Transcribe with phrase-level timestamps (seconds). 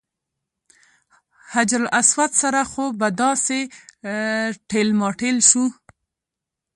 [1.53, 3.59] حجر اسود سره خو به داسې
[4.69, 5.65] ټېل ماټېل شو.